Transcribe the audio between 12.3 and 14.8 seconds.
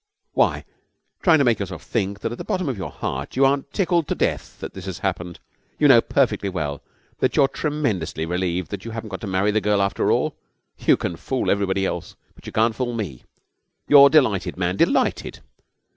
but you can't fool me. You're delighted, man,